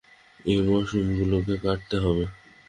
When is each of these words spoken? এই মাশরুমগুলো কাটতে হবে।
এই 0.45 0.59
মাশরুমগুলো 0.67 1.35
কাটতে 1.63 1.95
হবে। 2.03 2.25